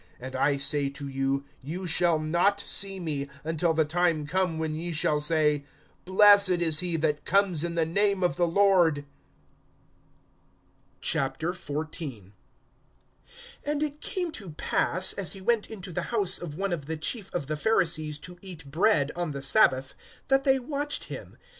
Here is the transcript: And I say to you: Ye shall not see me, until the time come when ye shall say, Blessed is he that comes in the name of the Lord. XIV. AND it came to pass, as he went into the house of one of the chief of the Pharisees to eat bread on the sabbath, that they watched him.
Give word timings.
And 0.19 0.35
I 0.35 0.57
say 0.57 0.89
to 0.89 1.07
you: 1.07 1.45
Ye 1.61 1.85
shall 1.85 2.17
not 2.17 2.59
see 2.59 2.99
me, 2.99 3.29
until 3.43 3.71
the 3.71 3.85
time 3.85 4.25
come 4.25 4.57
when 4.57 4.73
ye 4.73 4.93
shall 4.93 5.19
say, 5.19 5.63
Blessed 6.05 6.49
is 6.57 6.79
he 6.79 6.95
that 6.97 7.23
comes 7.23 7.63
in 7.63 7.75
the 7.75 7.85
name 7.85 8.23
of 8.23 8.35
the 8.35 8.47
Lord. 8.47 9.05
XIV. 11.03 12.31
AND 13.63 13.83
it 13.83 14.01
came 14.01 14.31
to 14.31 14.49
pass, 14.53 15.13
as 15.13 15.33
he 15.33 15.39
went 15.41 15.69
into 15.69 15.91
the 15.91 16.01
house 16.09 16.39
of 16.39 16.55
one 16.55 16.73
of 16.73 16.87
the 16.87 16.97
chief 16.97 17.31
of 17.31 17.45
the 17.45 17.55
Pharisees 17.55 18.17
to 18.21 18.39
eat 18.41 18.71
bread 18.71 19.11
on 19.15 19.33
the 19.33 19.43
sabbath, 19.43 19.93
that 20.29 20.45
they 20.45 20.57
watched 20.57 21.03
him. 21.13 21.37